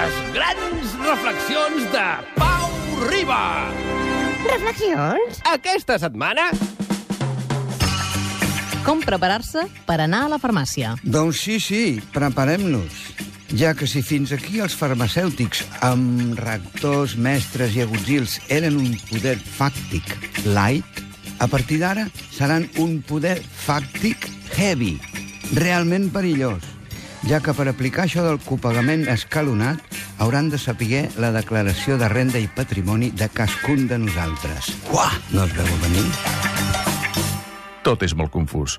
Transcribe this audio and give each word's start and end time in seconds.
Les 0.00 0.14
grans 0.32 0.92
reflexions 1.04 1.82
de 1.92 2.04
Pau 2.38 2.70
Riba. 3.10 3.68
Reflexions? 4.46 5.42
Aquesta 5.50 5.98
setmana... 6.00 6.46
Com 8.86 9.02
preparar-se 9.04 9.66
per 9.84 9.98
anar 10.00 10.22
a 10.24 10.30
la 10.32 10.38
farmàcia. 10.40 10.94
Doncs 11.04 11.42
sí, 11.44 11.58
sí, 11.60 11.82
preparem-nos. 12.16 13.02
Ja 13.60 13.74
que 13.76 13.90
si 13.90 14.00
fins 14.00 14.32
aquí 14.32 14.64
els 14.64 14.78
farmacèutics 14.78 15.66
amb 15.84 16.32
rectors, 16.40 17.18
mestres 17.20 17.76
i 17.76 17.84
agutzils 17.84 18.40
eren 18.48 18.80
un 18.80 18.96
poder 19.10 19.36
fàctic 19.36 20.16
light, 20.48 21.04
a 21.44 21.50
partir 21.50 21.82
d'ara 21.84 22.08
seran 22.32 22.70
un 22.80 23.02
poder 23.04 23.36
fàctic 23.66 24.30
heavy, 24.56 24.94
realment 25.60 26.08
perillós, 26.14 26.64
ja 27.28 27.40
que 27.40 27.54
per 27.56 27.66
aplicar 27.70 28.04
això 28.06 28.22
del 28.24 28.38
copagament 28.44 29.06
escalonat 29.10 29.80
hauran 30.18 30.50
de 30.52 30.58
saber 30.58 31.08
la 31.20 31.32
declaració 31.34 31.98
de 32.00 32.08
renda 32.12 32.38
i 32.38 32.48
patrimoni 32.48 33.10
de 33.10 33.28
cascun 33.28 33.88
de 33.90 33.98
nosaltres. 33.98 34.72
Uah, 34.92 35.12
no 35.34 35.44
es 35.48 35.56
veu 35.56 35.74
venir? 35.82 36.06
Tot 37.82 38.02
és 38.04 38.14
molt 38.14 38.32
confús. 38.32 38.78